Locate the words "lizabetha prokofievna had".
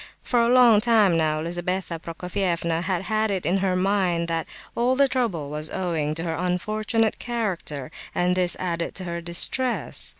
1.43-3.03